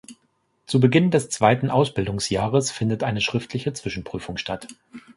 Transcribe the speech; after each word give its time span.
Zu 0.65 0.79
Beginn 0.79 1.11
des 1.11 1.29
zweiten 1.29 1.69
Ausbildungsjahres 1.69 2.71
findet 2.71 3.03
eine 3.03 3.21
schriftliche 3.21 3.71
Zwischenprüfung 3.73 4.37
statt. 4.37 4.67